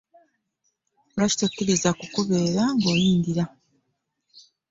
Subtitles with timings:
[1.13, 3.43] Lwaki tokiriza kukukebera nga oyingira?